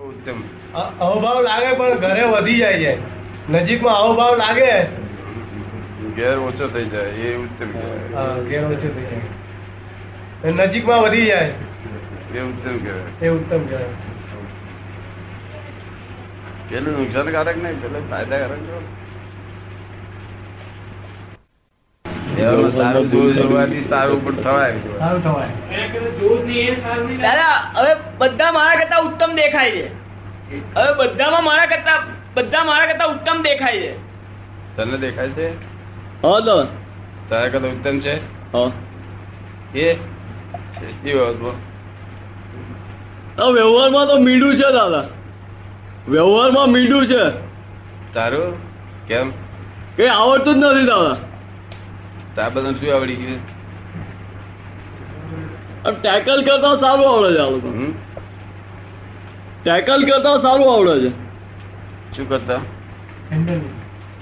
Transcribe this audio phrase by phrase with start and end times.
[0.00, 0.42] ઉત્તમ.
[0.98, 2.96] અહોભાવ લાગે પણ ઘરે વધી જાય છે.
[3.52, 4.84] નજીકમાં અહોભાવ લાગે.
[6.16, 7.70] ઘેર ઓછો થઈ જાય એ ઉત્તમ
[8.44, 10.52] ઘેર ઓછો થઈ જાય.
[10.52, 11.52] નજીકમાં વધી જાય.
[12.34, 13.26] એ ઉત્તમ કહેવાય.
[13.26, 13.84] એ ઉત્તમ કહેવાય.
[16.68, 18.82] પેલું નુકસાનકારક નહીં પેલું ફાયદાકારક જો.
[22.40, 24.72] એવામાં સારું જોવું જોવાથી સારું પણ થવાય.
[27.16, 30.00] દાદા હવે બધા મારા કરતા ઉત્તમ દેખાય છે.
[30.74, 32.02] હવે બધામાં મારા કરતા
[32.34, 33.96] બધા મારા કરતા ઉત્તમ દેખાય છે.
[34.76, 35.48] તને દેખાય છે?
[36.22, 36.64] હા તો.
[37.28, 38.16] તારા કરતા ઉત્તમ છે?
[39.74, 39.92] એ?
[41.04, 41.14] એ
[43.54, 45.04] વ્યવહારમાં તો મીઠું છે દાદા.
[46.08, 47.30] વ્યવહારમાં મીઠું છે.
[48.14, 48.58] તારું?
[49.06, 49.30] કેમ?
[49.96, 51.29] કઈ આવડતું જ નથી દાદા.
[52.40, 53.40] તાર બધા શું આવડી ગયું
[56.02, 57.70] ટેકલ કરતા સારું આવડે છે આ લોકો.
[59.64, 61.12] ટેકલ કરતા સારું આવડે છે.
[62.16, 62.60] શું કરતા?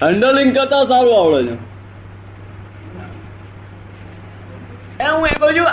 [0.02, 1.56] હેન્ડલિંગ કરતા સારું આવડે છે.
[5.04, 5.68] એ હું એ કહું છું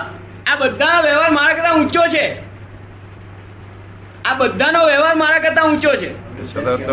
[0.52, 2.25] આ બધાનો વ્યવહાર મારા કરતા ઊંચો છે.
[4.25, 6.09] આ બધાનો વ્યવહાર મારા કરતા ઊંચો છે.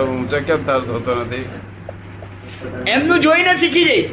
[0.00, 1.44] ઊંચો કેમ થતો નથી?
[2.86, 4.10] એમનું જોઈને શીખી જઈશ.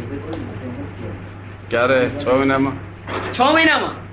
[1.70, 2.09] ક્યારે?
[2.09, 2.73] છ મહિનામાં?
[3.34, 4.09] છ મહિનામાં.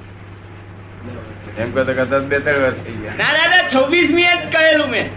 [1.57, 3.13] એમ કરતા કદાચ બે ત્રણ વાર થઈ ગયા.
[3.17, 5.11] ના દાદા છવ્વીસમી જ કહેલું મેં.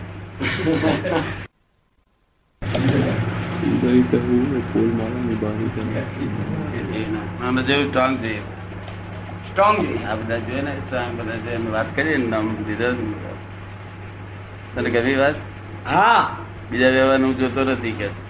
[16.70, 18.29] બીજા વ્યવહાર હું જોતો નથી કે.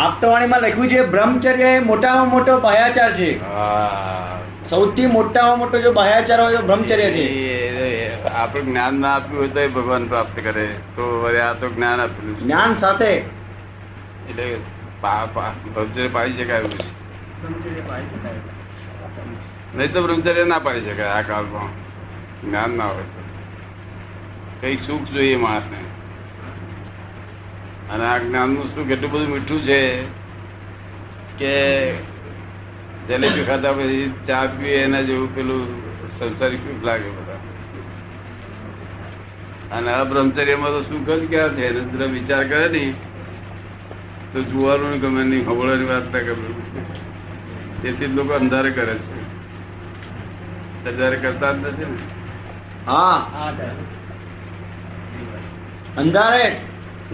[0.00, 3.44] આપતવાણીમાં લખ્યું છે બ્રહ્મચર્ય એ મોટામાં મોટો ભાયાચાર છે.
[3.44, 4.40] હા.
[4.68, 8.24] સૌથી મોટામાં મોટો જો ભાયાચાર હોય તો બ્રહ્મચર્ય છે.
[8.24, 10.66] આપણે જ્ઞાન ના આપ્યું હોય તો ભગવાન પ્રાપ્ત કરે.
[10.66, 13.12] તો આ તો જ્ઞાન આપેલું જ્ઞાન સાથે?
[14.30, 14.56] એટલે
[15.00, 17.00] પા- પા- બ્રહ્મચર્ય પાડી શકાય એવું છે.
[19.76, 21.68] નહીં તો બ્રહ્મચર્ય ના પાડી શકાય આ કાળમાં.
[22.46, 23.22] જ્ઞાન ના હોય તો.
[24.60, 25.89] કઈ સુખ જોઈએ માણસને.
[27.90, 30.02] અને આ જ્ઞાનનું શું કેટલું બધું મીઠું છે
[31.38, 31.92] કે
[33.08, 37.32] જલેબી ખાધા પછી ચા પીએ એના જેવું પેલું સંસારી સુખ લાગે બધા.
[39.76, 41.66] અને આ બ્રહ્મચર્યમાં તો શું જ ક્યાં છે?
[41.66, 42.94] એને જરા વિચાર કરે નહીં
[44.32, 46.54] તો જોવાનું ગમે નહીં ખબરવાની વાત ના ગમે.
[47.82, 49.20] તેથી જ લોકો અંધારે કરે છે.
[50.90, 51.98] અંધારે કરતા જ નથી ને.
[52.86, 53.28] હા.
[55.96, 56.56] અંધારે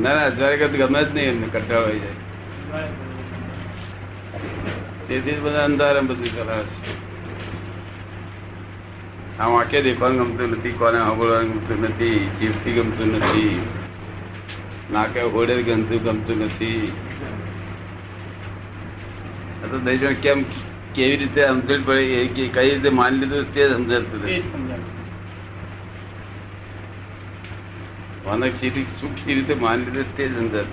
[0.02, 2.88] ના ના ગમે જ નહીં એમને કંટાળો આવી જાય.
[5.08, 6.92] તેથી જ બધા અંધારે બધું ચલાવે છે.
[9.38, 13.56] આ વાંકે દેખવાનું ગમતું નથી, કોને સાંભળવાનું ગમતું નથી જીભથી ગમતું નથી,
[14.92, 16.92] નાકે હોડે ગમતું ગમતું નથી.
[19.70, 20.44] તો દઈ કેમ
[20.94, 24.42] કેવી રીતે સમજણ પડે કઈ રીતે માની લીધું તે સમજાતું નથી
[28.34, 30.64] સીધી સુખી રીતે માની લીધું તે જ અંદર.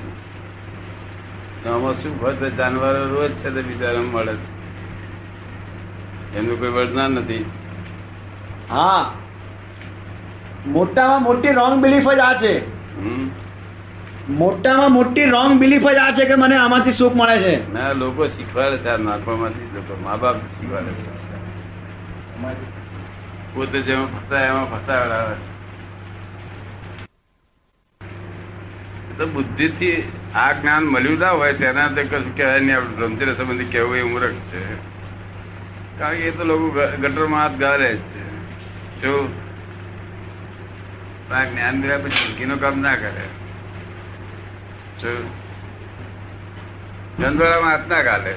[1.69, 4.31] આમાં શું ફરતે જાનવરો રોજ છે તે બિચારા મળે.
[4.31, 4.47] એનું
[6.35, 7.45] એમનું કોઈ વળનાર નથી.
[8.69, 9.11] હા.
[10.65, 12.67] મોટામાં મોટી રોંગ બિલીફ જ આ છે.
[12.99, 13.29] હમ?
[14.29, 17.73] મોટામાં મોટી રોંગ બિલીફ જ આ છે કે મને આમાંથી સુખ મળે છે.
[17.73, 21.13] ના લોકો શીખવાડે છે આ નાનપણમાંથી લોકો મા બાપ શીખવાડે છે.
[23.53, 25.52] પોતે જેમાં ફસાય એમાં ફસાવડાવે છે.
[29.19, 32.77] એ બુદ્ધિ થી આ જ્ઞાન મળ્યું ના હોય તેના તો કશું કહેવાય નહીં.
[32.77, 34.75] આપણે બ્રહ્મચર્ય સંબંધી કહેવું એ મૂર્ખ છે.
[35.99, 38.23] કારણ કે એ તો લોકો ગટરમાં હાથ ગાળે છે.
[39.01, 39.33] જો
[41.31, 43.25] આ જ્ઞાન દેવા પછી જિંદગીનું કામ ના કરે.
[45.01, 45.31] જો
[47.19, 48.35] ધંધોળામાં હાથ ના ગાલે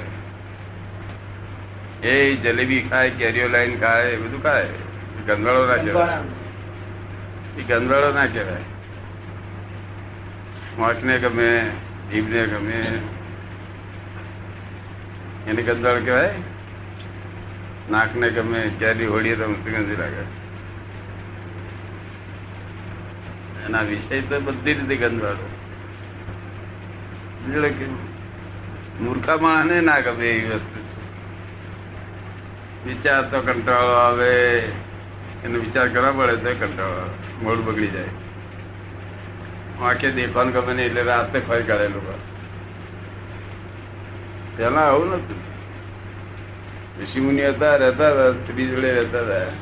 [2.09, 4.69] એ જલેબી ખાય, કેરીઓ લાઈન ખાય બધું ખાય.
[5.27, 7.61] ગંદવાળો ના કહેવાય.
[7.61, 8.76] એ ગંદવાળો ના કહેવાય.
[10.77, 11.71] મોટને ગમે,
[12.13, 13.03] જીભને ગમે.
[15.47, 16.35] એને ગંદવાળો કહેવાય.
[17.91, 20.47] નાકને ગમે કેરી હોળીએ તો સુગંધી લાગે.
[23.65, 25.51] એના વિષય તો બધી રીતે ગંધવાળો
[27.47, 27.87] એટલે કે
[29.01, 31.07] મૂર્ખા ના ગમે એવી વસ્તુ છે.
[32.89, 34.59] વિચાર તો કંટાળો આવે.
[35.45, 37.45] એનો વિચાર કરવા પડે તો કંટાળો આવે.
[37.45, 38.05] મોડ બગડી જાય.
[39.83, 42.19] આંખે દેખવાનું ગમે નહીં એટલે રાતે ફરી કાઢે લોકો
[44.57, 45.47] પેલા આવું નતું
[47.03, 49.53] ઋષિ મુનિ હતા, રહેતા હતા, સ્ત્રી જોડે રહેતા હતા.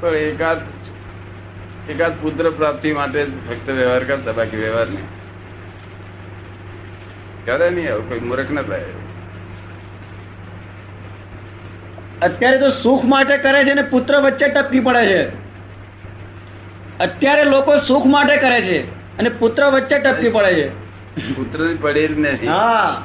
[0.00, 0.58] પણ એકાદ
[1.90, 5.06] એકાદ પુત્ર પ્રાપ્તિ માટે ફક્ત વ્યવહાર કરતા, બાકી વ્યવહાર નહીં.
[7.44, 8.84] કરે નહીં આવું, કોઈ મૂર્ખ ના થાય.
[12.22, 15.39] અત્યારે તો સુખ માટે કરે છે ને પુત્ર વચ્ચે ટપકી પડે છે.
[17.00, 18.78] અત્યારે લોકો સુખ માટે કરે છે
[19.18, 20.66] અને પુત્ર વચ્ચે ટપકી પડે છે.
[21.34, 22.46] પુત્ર પડે જ નથી.
[22.46, 23.02] હા.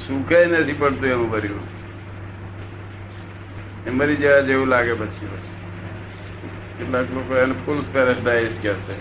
[0.00, 1.66] સુખે નથી પડતું એમ ભર્યું.
[3.86, 5.56] એ મરી જવા જેવું લાગે પછી પછી.
[6.78, 8.94] કેટલાક લોકો એને ફૂલ પેરેડાઇઝ કે છે.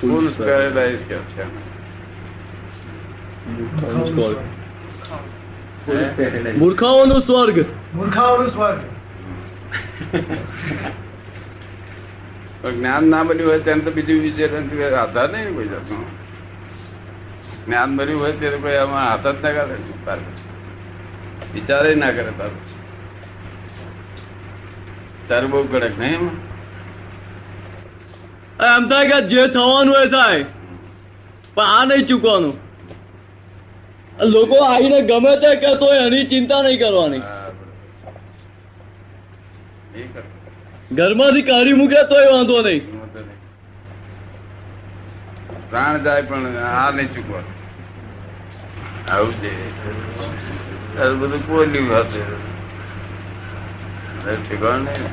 [0.00, 1.44] ફૂલ પેરેડાઇઝ કે છે
[6.56, 7.66] મૂર્ખાઓનું સ્વર્ગ.
[7.94, 8.80] મૂર્ખાઓનું સ્વર્ગ.
[12.64, 16.04] પણ જ્ઞાન ના બન્યું હોય તેને તો બીજું વિચાર આધાર નહીં કોઈ જાતનો.
[17.66, 20.18] જ્ઞાન મળ્યું હોય ત્યારે કોઈ આમાં હાથ જ ના કરે તાર.
[21.54, 22.50] વિચારે ના કરે તાર.
[25.28, 26.36] તારે બહુ કડક નહીં એમાં?
[28.76, 30.44] એમ થાય કે જે થવાનું એ થાય.
[31.54, 32.54] પણ આ નહીં ચૂકવાનું.
[34.28, 37.22] લોકો આવીને ગમે તે કે તો એની ચિંતા નહીં કરવાની.
[40.92, 42.82] ઘરમાંથી કાઢી મૂકે તોય વાંધો નહીં.
[45.70, 47.54] પ્રાણ જાય પણ આ નહીં ચૂકવાનું.
[49.12, 49.52] આવું છે.
[51.20, 52.26] બધું પોલ્યું હતું
[54.48, 55.10] ઠેકાણ નહીં ને.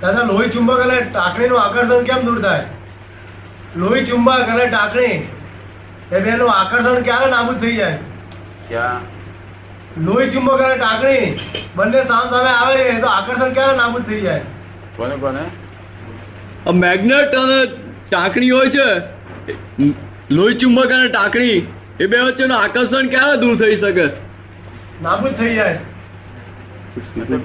[0.00, 2.64] દાદા લોહી ચુંબક અને ટાંકણીનું આકર્ષણ કેમ દૂર થાય?
[3.76, 5.16] લોહી ચુંબક અને ટાંકણી
[6.12, 7.98] એ બેનું આકર્ષણ ક્યારે નાબૂદ થઈ જાય?
[8.68, 9.17] ક્યાં?
[10.04, 11.24] લોહી ચુંબક અને ટાંકણી
[11.76, 14.42] બંને સામ સામે આવે તો આકર્ષણ ક્યારે નાબૂદ થઈ જાય?
[14.96, 15.42] કોને કોને?
[16.82, 17.58] મેગ્નેટ અને
[18.10, 18.88] ટાંકણી હોય છે.
[20.30, 21.58] લોહી ચુંબક અને ટાંકણી
[22.00, 24.06] એ બે વચ્ચેનું આકર્ષણ ક્યારે દૂર થઈ શકે?
[25.02, 25.78] નાબૂદ થઈ જાય.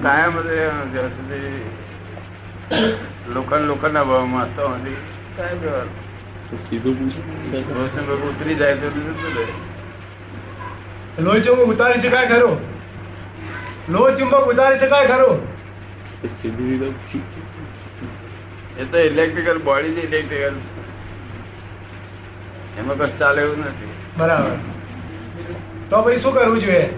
[0.02, 0.56] કાયમ બધે
[0.92, 1.52] જ્યાં સુધી
[3.34, 5.86] લોખંડ લોખંડના ભાવમાં તો વ્યવહાર.
[6.64, 6.96] સીધું
[8.30, 8.88] ઉતરી જાય તો.
[11.18, 12.60] લોહી ચુંબક ઉતારી શકાય ખરો?
[13.88, 15.46] લોહ ચુંબક ઉતારી શકાય ખરો?
[18.80, 20.54] એ તો ઇલેક્ટ્રિકલ બોડી જ ઇલેક્ટ્રિકલ
[22.78, 23.88] એમાં કશું ચાલે એવું નથી.
[24.16, 24.56] બરાબર.
[25.90, 26.88] તો પછી શું કરવું જોઈએ?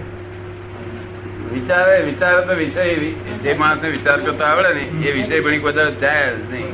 [1.53, 2.95] વિચારે વિચારે તો વિષય
[3.43, 6.73] જે માણસને વિચાર કરતો આવડે ને એ વિષય ભણી બધા જાય જ નહીં.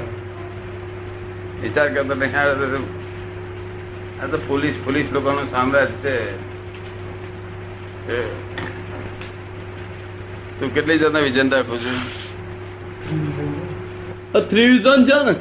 [1.62, 2.80] વિચાર કરતો નહીં આવડે તો
[4.22, 6.51] આ તો પોલીસ પોલીસ લોકોનું સામ્રાજ્ય છે.
[10.58, 11.99] તું કેટલી જાતના વિઝન રાખું છું?
[14.49, 15.34] ત્રિવિઝન છે ને?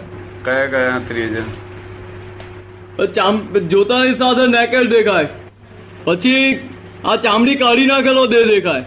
[0.45, 1.49] કયા કયા ત્રિવિઝન
[3.15, 3.35] ચામ
[3.67, 5.27] જોતાની સાથે નેકેડ દેખાય.
[6.03, 6.69] પછી
[7.05, 8.85] આ ચામડી કાઢી નાખેલો દે દેખાય.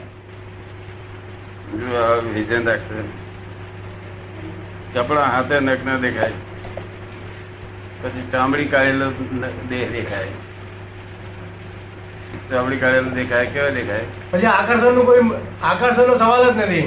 [2.35, 2.99] વિઝન રાખશે
[4.95, 6.33] કપડા હાથે નગ્ન દેખાય.
[8.03, 9.09] પછી ચામડી કાઢેલો
[9.69, 10.29] દેહ દેખાય.
[12.51, 14.07] ચામડી કાઢેલો દેખાય કેવો દેખાય?
[14.33, 15.23] પછી આકર્ષણનું કોઈ
[15.71, 16.87] આકર્ષણ નો સવાલ જ નથી.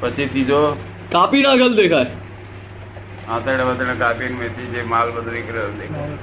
[0.00, 0.60] પછી ત્રીજો?
[1.14, 2.10] કાપી નાખેલ દેખાય.
[3.28, 6.16] આંતરડા વાતરડા કાપીને મેથી જે માલ બધો નીકળ્યો દેખાય.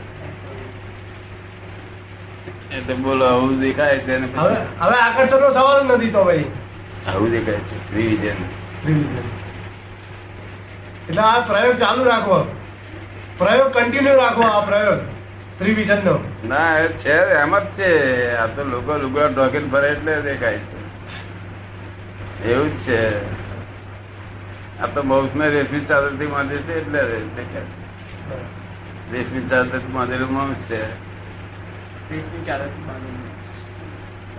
[2.78, 6.48] એટલે બોલો આવું દેખાય તેને હવે આકર્ષણ નો સવાલ જ નથી તો ભાઈ.
[7.08, 8.40] આવું દેખાય છે ત્રિવિઝન
[11.10, 12.38] એટલે આ પ્રયોગ ચાલુ રાખવો
[13.42, 15.00] પ્રયોગ કન્ટિન્યુ રાખવો આ પ્રયોગ.
[15.62, 16.16] ત્રિવિઝન નો
[16.48, 17.92] ના એ છે એમ જ છે.
[18.36, 20.80] આ તો લોકો લુગડા ઢોકીને ફરે એટલે દેખાય છે.
[22.52, 23.02] એવું જ છે.
[24.82, 27.00] આ તો બહુ રેશમી ચાદરથી બાંધે છે એટલે
[27.36, 27.64] દેખાય
[29.14, 30.82] રેશમી ચાદર બાંધેલું મૌસ છે.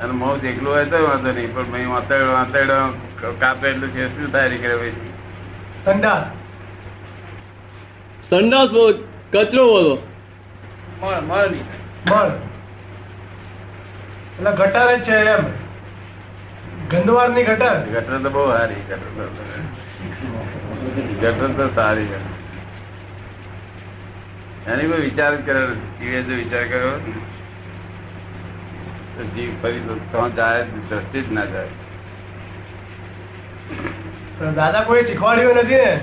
[0.03, 2.79] અને મૌસ એકલું હોય તો વાંધો નહીં પણ ભાઈ વાંતેડો વાંતેડો
[3.39, 4.93] કાપે એટલે છે શું થાય નીકળે ભાઈ.
[5.85, 6.27] સંડાસ.
[8.23, 8.93] સંડાસ બહુ
[9.33, 9.99] કચરો બોલો
[11.03, 11.55] મળ
[14.39, 15.45] એટલે ગટર જ છે એમ.
[16.91, 17.77] ગંદવારની ગટર.
[17.93, 19.11] ગટર તો બહુ સારી ગટર
[21.21, 22.09] ગટર તો સારી
[24.67, 25.63] એની કોઈ વિચાર કરે
[26.01, 26.97] જીવે જો વિચાર કર્યો
[29.17, 29.81] તો જીવ ફરી
[30.13, 31.73] તો જાય દ્રષ્ટિ જ ના જાય.
[34.57, 36.01] દાદા કોઈ શીખવાડ્યું નથી ને?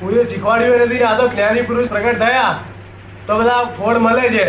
[0.00, 2.54] કોઈએ શીખવાડ્યું નથી આ તો જ્ઞાની પુરુષ પ્રગટ થયા.
[3.26, 4.46] તો બધા ફોડ મળે છે.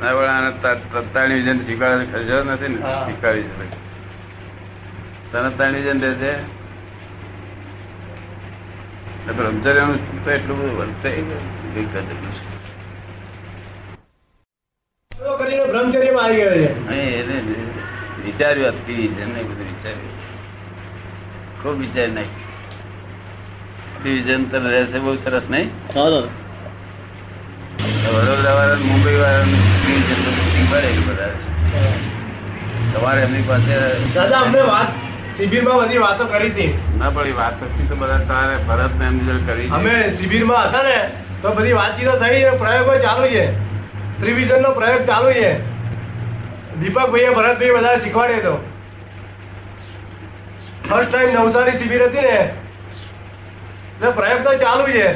[0.00, 0.50] ના પણ આને
[0.92, 2.78] તત્તાણી વિજન શીખવાડે ખર્ચો નથી ને.
[2.80, 3.66] સ્વીકારી છે
[5.32, 6.32] તને વિજન દે છે.
[9.18, 11.10] એટલે બ્રહ્મચર્યનું તો એટલું બધું વર્તે
[15.72, 16.68] બ્રહ્મચર્યમાં આવી ગયો છે.
[17.18, 17.36] એને
[18.24, 20.12] વિચાર્યું અતિ વિઝન ને બધું વિચાર્યું.
[21.62, 22.30] ખૂબ વિચાર નહીં
[24.02, 25.68] વિઝન તને રહેશે બહુ સરસ નહીં?
[27.78, 29.46] વડોદરા વાળા મુંબઈ વાળા
[29.86, 31.32] વિઝન તો બુકિંગ પડે બધા.
[32.92, 33.74] તમારે એમની પાસે
[34.14, 34.88] દાદા અમને વાત
[35.38, 36.70] શિબિરમાં બધી વાતો કરી હતી.
[36.98, 40.96] ના પડી વાત પછી તો બધા તારે ભરત ને એમની કરી અમે શિબિરમાં હતા ને
[41.42, 43.44] તો બધી વાતચીતો થઈ પ્રયોગો ચાલુ છે.
[44.20, 45.50] ત્રિવિઝન નો પ્રયોગ ચાલુ છે.
[46.80, 48.54] દીપકભાઈએ ભરતભાઈ બધા શીખવાડ્યો હતો
[50.88, 52.36] ફર્સ્ટ ટાઈમ નવસારી શિબિર હતી
[54.00, 55.08] ને પ્રયોગ તો ચાલુ છે.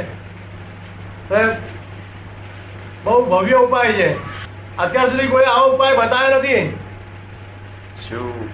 [3.04, 4.14] બહુ ભવ્ય ઉપાય છે.
[4.76, 6.76] અત્યાર સુધી કોઈ આવો ઉપાય બતાવ્યો નથી.
[8.08, 8.48] શું?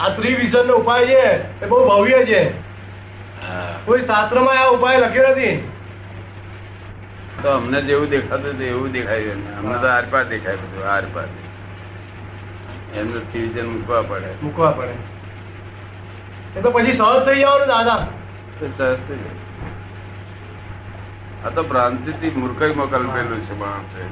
[0.00, 2.50] આ ત્રિવિઝન નો ઉપાય છે એ બહુ ભવ્ય છે.
[3.84, 5.68] કોઈ શાસ્ત્રમાં આ ઉપાય લખ્યો નથી.
[7.42, 9.56] તો અમને જેવું દેખાતું હતું એવું દેખાય છે.
[9.56, 11.24] અમને તો આરપાર દેખાય બધું આરપાર.
[12.94, 14.26] એમનું ત્રિવિઝન મૂકવા પડે.
[14.42, 14.94] મૂકવા પડે.
[16.58, 18.06] એ તો પછી સહજ થઈ જવાનું દાદા.
[18.60, 19.45] સહજ સરસ થઈ જાય.
[21.46, 24.02] આ તો ભ્રાંતિ થી મૂર્ખાઈમાં કલ્પેલું છે માણસે.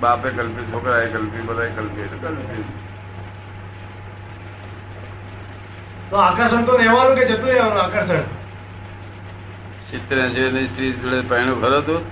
[0.00, 2.66] બાપે કલ્પ્યું છોકરાએ કલ્પી બધાએ કલ્પ્યું એટલે કલ્પ્યું.
[6.10, 8.24] તો આકર્ષણ તો રહેવાનું કે જતું રહેવાનું આકર્ષણ?
[9.86, 12.02] સિત્તેર એસી સ્ત્રી જોડે પહેણું ખરો તું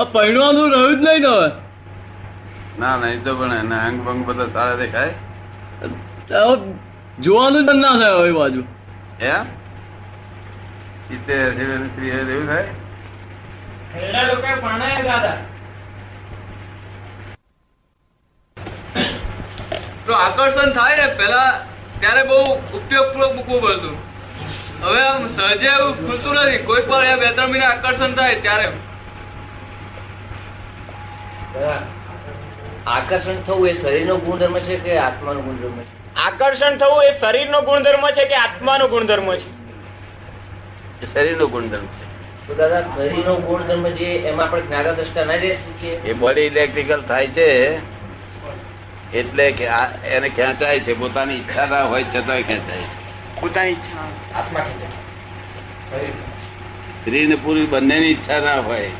[0.00, 1.48] આ પહેરવાનું રહ્યું જ નહીં હવે.
[2.80, 5.12] ના નહીં તો પણ એના અંગ ભંગ બધા સારા દેખાય.
[7.20, 8.62] જોવાનું જ ના થાય હવે બાજુ.
[9.30, 9.44] એમ
[11.10, 12.64] સિત્તેર સ્ત્રી તો એવું થાય?
[20.06, 21.50] તો આકર્ષણ થાય ને પેલા
[22.00, 22.38] ત્યારે બહુ
[22.76, 23.96] ઉપયોગપૂર્વક મૂકવું પડતું.
[24.84, 26.56] હવે આમ સહજે એવું ખુલતું નથી.
[26.56, 28.68] કોઈ પણ બે ત્રણ મહિના આકર્ષણ થાય ત્યારે.
[32.86, 35.86] આકર્ષણ થવું એ શરીરનો ગુણધર્મ છે કે આત્માનો ગુણધર્મ છે?
[36.16, 39.59] આકર્ષણ થવું એ શરીરનો ગુણધર્મ છે કે આત્માનો ગુણધર્મ છે?
[41.02, 42.10] એ શરીરનો ગુણધર્મ છે.
[42.46, 45.90] તો દાદા શરીરનો ગુણધર્મ જે એમાં આપણે જ્ઞાતા દ્રષ્ટા ના રહી શકીએ?
[45.90, 47.78] એ બોડી ઇલેક્ટ્રિકલ થાય છે
[49.12, 50.98] એટલે કે આ- એને ખેંચાય છે.
[50.98, 53.40] પોતાની ઈચ્છા ના હોય છતાંય ખેંચાય છે.
[53.40, 54.60] પોતાની ઈચ્છા આત્મા
[57.00, 58.90] સ્ત્રી ને પુરુષ બંનેની ઈચ્છા ના હોય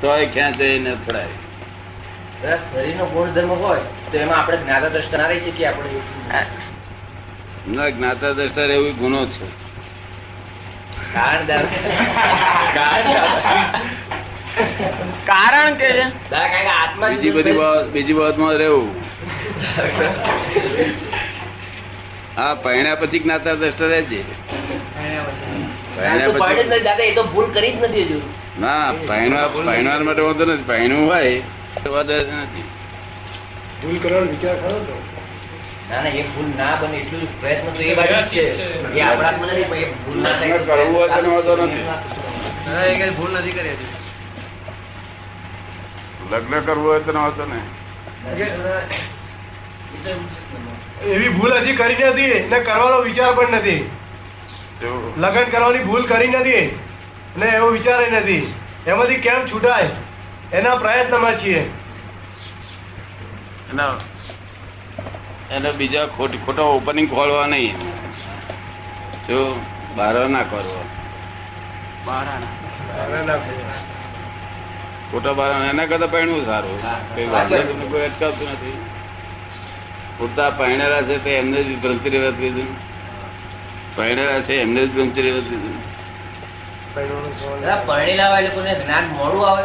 [0.00, 1.26] તોય ખેંચાય ને અથડાય.
[2.42, 3.80] દાદા શરીરનો ગુણધર્મ હોય
[4.12, 5.90] તો એમાં આપણે જ્ઞાતા દ્રષ્ટા ના રહી શકીએ આપણે?
[7.68, 9.61] ના જ્ઞાતા દર્શન એવો ગુનો છે.
[15.26, 15.90] કારણ કે
[17.08, 17.56] બીજી બધી
[17.92, 18.88] બીજી બાબતમાં રહેવું.
[22.36, 24.20] હા પહેણ્યા પછી જ્ઞાતા દ્રષ્ટા રહેજે.
[28.60, 30.62] ના પહેણવા પહેણવા માટે વાંધો નથી.
[30.62, 31.34] પહેણવું હોય.
[31.90, 32.64] વાંધો નથી
[33.82, 34.94] ભૂલ કરવાનો વિચાર કરો તો.
[35.92, 38.44] ના ના એ ભૂલ ના બને એટલું પ્રયત્ન તો એ બાજુ છે.
[38.98, 40.58] એ આપણા મને નહીં પણ એ ભૂલ ના થાય.
[40.58, 43.10] કરવું હોય તો વાંધો નથી.
[43.16, 43.76] ભૂલ નથી કરી.
[46.30, 47.66] લગ્ન કરવું હોય તો વાંધો નહીં.
[51.02, 53.82] એવી ભૂલ હજી કરી નથી ને કરવાનો વિચાર પણ નથી.
[55.16, 56.64] લગ્ન કરવાની ભૂલ કરી નથી
[57.36, 58.54] ને એવો વિચાર નથી.
[58.86, 59.90] એમાંથી કેમ છૂટાય?
[60.52, 61.60] એના પ્રયત્નમાં છીએ.
[63.72, 63.92] એના
[65.54, 67.76] એને બીજા ખોટ ખોટા ઓપનિંગ ખોલવા નહીં.
[69.28, 69.38] જો
[69.96, 70.80] બહાર ના કરવો
[75.10, 76.78] ખોટા બાર એના કરતા પહેણવું સારું.
[77.14, 77.26] કઈ
[77.92, 78.78] કોઈ અટકાવતું નથી.
[80.18, 82.70] પૂરતા પહેણેલા છે તે એમને જ બ્રહ્મચર્ય વ્રત લીધું
[83.96, 85.76] પહેણેલા છે એમને જ બ્રહ્મચર્ય વ્રત લીધું
[86.94, 89.64] દાદા પરણેલા હોય એ લોકોને જ્ઞાન મોડું આવે.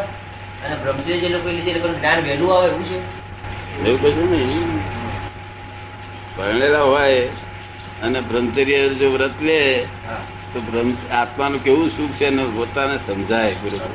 [0.63, 2.97] અને બ્રહ્મચર્ય જે લોકો લીધે એ લોકોને જ્ઞાન વહેલું આવે એવું છે?
[3.85, 4.66] એવું કશું નહીં.
[6.37, 7.29] પહેણેલા હોય
[8.03, 9.59] અને બ્રહ્મચર્ય જો વ્રત લે
[10.53, 13.91] તો બ્રહ્મ આત્માનું કેવું સુખ છે ને પોતાને સમજાય બરોબર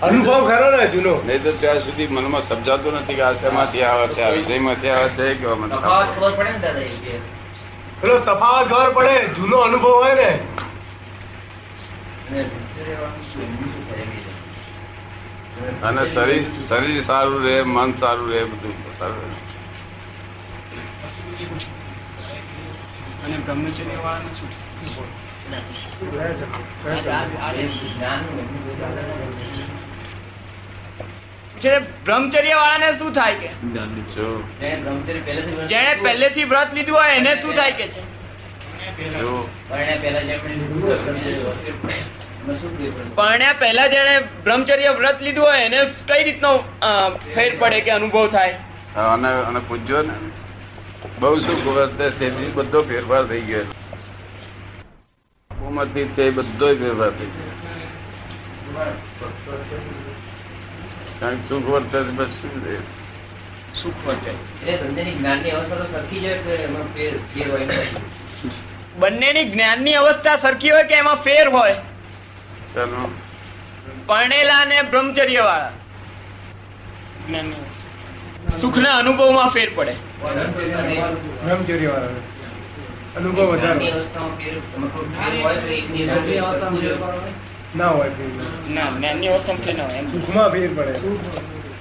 [0.00, 1.14] અનુભવ ખરો ને જૂનો.
[1.26, 5.08] નહીં તો ત્યાં સુધી મનમાં સમજાતું નથી કે આ શેમાંથી આવે છે આ વિષયમાંથી આવે
[5.08, 7.14] છે કે મને તફાવત આવે પડે ને દાદા એ કે?
[8.00, 10.30] પેલો તફાવત ખબર પડે જૂનો અનુભવ હોય ને.
[15.82, 19.43] અને શરીર શરીર સારું રહે મન સારું રહે બધું સારું રહે.
[23.24, 24.50] અને બ્રહ્મચર્ય વાળાનું શું?
[32.04, 33.50] બ્રહ્મચર્ય વાળાને શું થાય કે?
[35.68, 37.86] જેને પહેલેથી વ્રત લીધું હોય એને શું થાય કે
[43.16, 46.52] પરણ્યા પહેલા જેને બ્રહ્મચર્ય વ્રત લીધું હોય એને કઈ રીતનો
[47.34, 48.56] ફેર પડે કે અનુભવ થાય?
[49.48, 50.14] અને પૂછજો ને
[51.18, 53.64] બહુ સુખ વર્તે બધો ફેરફાર થઈ ગયો.
[55.64, 57.50] ઉંમરથી તે બધો ફેરફાર થઈ ગયો.
[61.20, 62.76] કારણ કે સુખ વર્તે બસ શું છે?
[63.82, 68.98] સુખ વર્તે એટલે બંનેની જ્ઞાનની અવસ્થા સરખી હોય કે એમાં ફેર હોય નહીં?
[68.98, 71.76] બંનેની જ્ઞાનની અવસ્થા સરખી હોય કે એમાં ફેર હોય?
[72.74, 73.10] ચાલો.
[74.06, 75.72] પરણેલા અને બ્રહ્મચર્ય વાળા
[78.60, 79.92] સુખના અનુભવમાં ફેર પડે.
[83.16, 83.92] અનુભવ વધારે.
[87.76, 88.10] ના હોય
[88.68, 90.92] ના જ્ઞાનની અવસ્થામાં ફેર ના હોય સુખમાં ફેર પડે.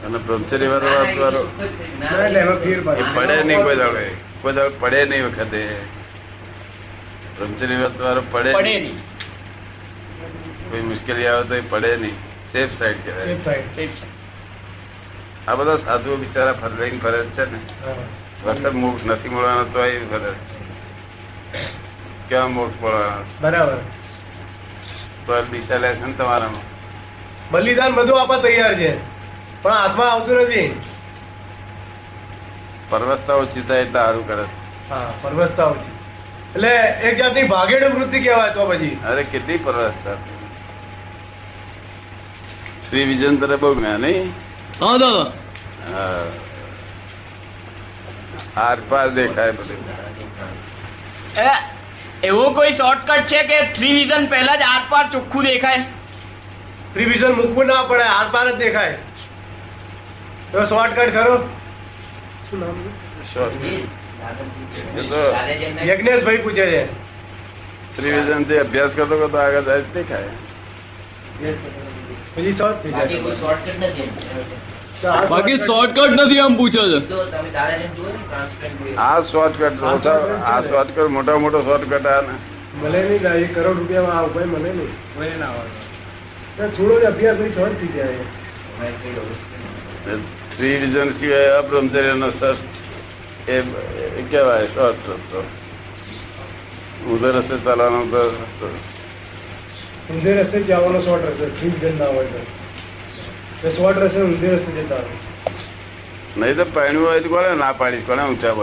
[0.06, 1.48] અને બ્રહ્મચર્ય વાળો
[3.16, 3.44] પડે.
[3.44, 4.12] નહીં કોઈ દાડે.
[4.42, 5.76] કોઈ દાડે પડે નહીં વખતે.
[7.38, 9.00] બ્રહ્મચર્ય વાત વાળો પડે પડે નહીં.
[10.72, 12.14] કોઈ મુશ્કેલી આવે તો પડે નહીં.
[12.54, 13.26] સેફ સાઈડ કહેવાય.
[13.26, 13.48] Safe
[13.90, 14.13] side.
[15.48, 17.60] આ બધા સાધુઓ બિચારા ફરવાઈને ફરજ છે ને.
[18.44, 20.64] વખત મોક્ષ નથી મળવાનો તો એ ફરજ છે.
[22.30, 23.78] ક્યાં મોક્ષ મળવાનો બરાબર.
[25.26, 26.62] તો દિશા લે છે ને તમારામાં.
[27.52, 28.98] બલિદાન બધું આપવા તૈયાર છે.
[29.64, 30.82] પણ હાથમાં આવતું નથી.
[32.90, 34.90] પરવસ્તા ઓછી થાય એટલે સારું કરે છે.
[34.90, 35.92] હા પરવસતા ઓછી.
[36.56, 39.00] એટલે એક જાતની ભાગેડ વૃત્તિ કહેવાય તો પછી.
[39.06, 40.16] અરે કેટલી પરવસ્તા
[42.90, 44.43] શ્રી તરફ બહુ મેં નહીં.
[44.80, 45.26] હા દાદા
[45.88, 46.26] હા.
[48.58, 49.80] આર પાર દેખાય બધું
[51.40, 51.50] એ,
[52.24, 55.84] એવો કોઈ શોર્ટકટ છે કે થ્રી વિઝન પહેલા જ આર પાર ચોખ્ખું દેખાય
[56.96, 58.98] રિવિઝન મૂકવું ના પડે હાથ પાર જ દેખાય
[60.52, 61.38] તો શોર્ટકટ ખરો
[62.48, 62.92] શું નામ છે?
[63.26, 63.54] Short.
[63.64, 63.74] એ
[64.20, 64.66] દાદાજી
[64.96, 66.82] એ તો- દાદા જેમને- યજ્ઞેશભાઈ પૂછે છે
[67.96, 70.32] ત્રિવિજનથી અભ્યાસ કરતો કરતો આગળ જાય જ દેખાય
[72.34, 74.12] પછી શોર્ટ થઈ બાકી કોઈ જાય શોર્ટકટ નથી એમ.
[74.14, 74.63] તો આ
[75.04, 77.00] બાકી શોર્ટકટ નથી આમ પૂછે છે.
[77.00, 78.96] ને.
[78.96, 82.36] આ શોર્ટકટ ઓછા આ શોર્ટકટ મોટા મોટો શોર્ટકટ આ ને.
[82.84, 84.92] મળે નહીં ના, એક કરોડ રૂપિયામાં આ ઉપાય મળે નહીં.
[86.58, 88.16] તો થોડો જ અભ્યાસ પછી શોર્ટ થઈ જાય.
[90.58, 95.44] થ્રી રીઝન સિવાય અબ્રહ્મચર્ય નો સર્ટ એ કહેવાય કેવાય શોર્ટ રસ્તો
[97.10, 98.68] ઉધર રસ્તે ચાલવાનો તો રસ્તો.
[100.14, 102.26] ઊંધે રસ્તે જવાનો શોર્ટ રસ્તે રીઝન ના હોય
[103.72, 104.98] શોર્ટ રસ્તે ઊંધે જતા
[106.38, 108.04] નહીં તો પહેણું હોય તો કોને ના પાડીશ?
[108.06, 108.54] કોને ઊંચા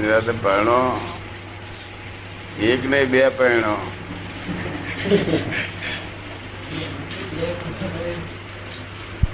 [0.00, 1.00] નિરાતે પહેણો.
[2.60, 3.74] એક નહીં બે પહેણો.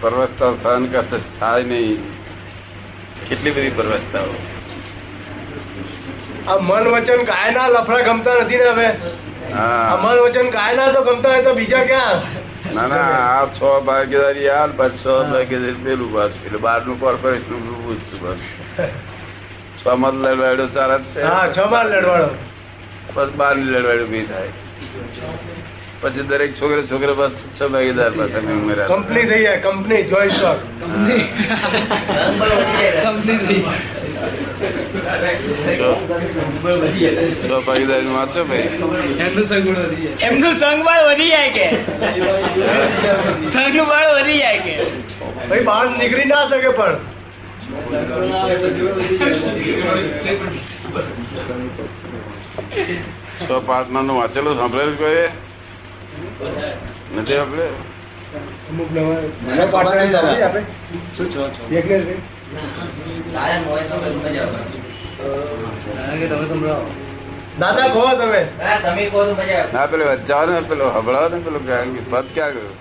[0.01, 2.13] પરવસતા સહન કરતા થાય નહીં.
[3.29, 4.35] કેટલી બધી પરવસ્તાઓ?
[6.49, 8.89] આ મન વચન કાયના લફડા ગમતા નથી ને હવે?
[10.03, 12.46] મન વચન કાયના તો ગમતા હોય તો બીજા ક્યાં?
[12.75, 18.19] ના ના આ છ ભાગીદારી યાર પછી છ ભાગીદારી પેલું બસ પેલું બારનું કોર્પોરેશનનું પૂછતું
[18.23, 18.41] બસ.
[19.79, 21.21] છ માં લડવાડો ચાર જ છે?
[21.23, 22.31] હા છ માં લડવાડો.
[23.15, 24.53] બસ બારની લડવાડો બી થાય.
[26.01, 30.33] પછી દરેક છોકરે છોકરે બસ છ ભાગીદાર પાસે મેં ઉમેર્યા કંપની થઈ જાય કંપની જોઈ
[30.33, 30.59] સ્ટોક
[33.03, 34.06] કંપની વધી જાય.
[37.47, 38.69] છ ભાગીદારી વાંચો ભાઈ.
[40.21, 41.51] એમનું સંઘબળ વધી જાય.
[41.51, 41.67] કે?
[43.53, 44.75] સંઘબળ વધી જાય કે?
[45.49, 46.97] ભાઈ બહાર નીકળી ના શકે પણ.
[53.41, 55.27] છ પાર્ટનરનું વાંચેલું સાંભળેલું કોઈ?
[57.17, 57.67] નથી આપણે
[58.71, 59.17] અમુક નવા
[60.19, 60.63] આપીએ આપણે
[61.73, 62.36] યજ્ઞેશભાઈ દાદા
[67.59, 68.43] દાદા કહો તમે.
[68.83, 72.77] તમે કહો મજા ના પેલો જાઓ ને પેલો હબળાવો ને પેલો પદ ક્યાં ગયું?